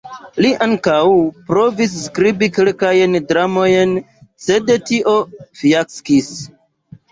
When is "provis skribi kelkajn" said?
1.49-3.19